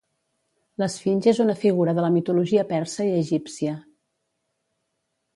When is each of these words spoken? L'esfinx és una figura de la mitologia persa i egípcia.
L'esfinx 0.83 1.25
és 1.31 1.41
una 1.43 1.55
figura 1.63 1.93
de 1.99 2.05
la 2.05 2.09
mitologia 2.15 2.63
persa 2.71 3.05
i 3.09 3.11
egípcia. 3.19 3.75